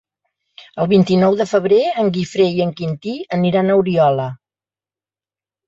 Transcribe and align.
El 0.85 0.87
vint-i-nou 0.93 1.37
de 1.41 1.47
febrer 1.51 1.83
en 2.05 2.09
Guifré 2.17 2.49
i 2.61 2.65
en 2.67 2.73
Quintí 2.81 3.15
aniran 3.39 3.69
a 3.69 3.79
Oriola. 3.85 4.29